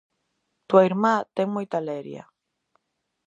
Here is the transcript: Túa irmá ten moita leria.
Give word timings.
Túa 0.67 0.85
irmá 0.89 1.15
ten 1.35 1.47
moita 1.55 1.79
leria. 1.89 2.23